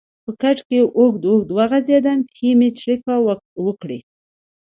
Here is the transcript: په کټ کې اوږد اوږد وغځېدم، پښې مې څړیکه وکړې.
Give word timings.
په 0.23 0.31
کټ 0.41 0.57
کې 0.67 0.79
اوږد 0.97 1.23
اوږد 1.29 1.49
وغځېدم، 1.57 2.19
پښې 2.31 2.49
مې 2.59 2.69
څړیکه 2.79 3.13
وکړې. 3.65 3.99